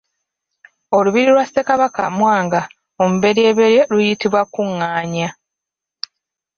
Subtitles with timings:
[0.97, 2.61] Olubiri lwa Ssekabaka Mwanga
[3.01, 5.29] omuberyeberye luyitibwa Kuŋŋaanya.